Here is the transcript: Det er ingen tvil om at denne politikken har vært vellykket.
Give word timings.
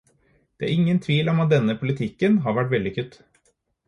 Det 0.59 0.69
er 0.69 0.73
ingen 0.77 1.01
tvil 1.07 1.29
om 1.33 1.41
at 1.43 1.51
denne 1.51 1.75
politikken 1.81 2.39
har 2.47 2.57
vært 2.59 2.73
vellykket. 2.73 3.19